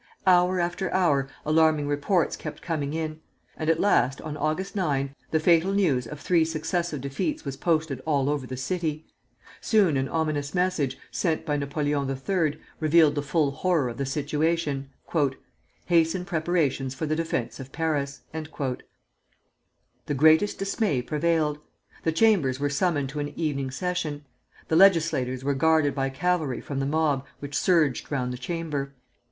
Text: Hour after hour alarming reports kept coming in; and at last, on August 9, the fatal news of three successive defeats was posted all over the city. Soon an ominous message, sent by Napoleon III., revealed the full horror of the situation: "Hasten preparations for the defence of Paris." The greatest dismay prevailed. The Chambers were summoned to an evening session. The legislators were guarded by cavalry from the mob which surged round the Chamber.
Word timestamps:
Hour 0.25 0.59
after 0.59 0.91
hour 0.91 1.29
alarming 1.45 1.87
reports 1.87 2.35
kept 2.35 2.63
coming 2.63 2.95
in; 2.95 3.19
and 3.55 3.69
at 3.69 3.79
last, 3.79 4.19
on 4.21 4.35
August 4.35 4.75
9, 4.75 5.13
the 5.29 5.39
fatal 5.39 5.71
news 5.73 6.07
of 6.07 6.19
three 6.19 6.43
successive 6.43 7.01
defeats 7.01 7.45
was 7.45 7.55
posted 7.55 7.99
all 8.03 8.27
over 8.27 8.47
the 8.47 8.57
city. 8.57 9.05
Soon 9.61 9.97
an 9.97 10.09
ominous 10.09 10.55
message, 10.55 10.97
sent 11.11 11.45
by 11.45 11.55
Napoleon 11.55 12.09
III., 12.09 12.59
revealed 12.79 13.13
the 13.13 13.21
full 13.21 13.51
horror 13.51 13.89
of 13.89 13.97
the 13.97 14.07
situation: 14.07 14.89
"Hasten 15.85 16.25
preparations 16.25 16.95
for 16.95 17.05
the 17.05 17.15
defence 17.15 17.59
of 17.59 17.71
Paris." 17.71 18.21
The 18.33 20.15
greatest 20.15 20.57
dismay 20.57 21.03
prevailed. 21.03 21.59
The 22.05 22.11
Chambers 22.11 22.59
were 22.59 22.71
summoned 22.71 23.09
to 23.09 23.19
an 23.19 23.37
evening 23.37 23.69
session. 23.69 24.25
The 24.67 24.75
legislators 24.75 25.43
were 25.43 25.53
guarded 25.53 25.93
by 25.93 26.09
cavalry 26.09 26.59
from 26.59 26.79
the 26.79 26.87
mob 26.87 27.23
which 27.37 27.53
surged 27.55 28.11
round 28.11 28.33
the 28.33 28.39
Chamber. 28.39 28.95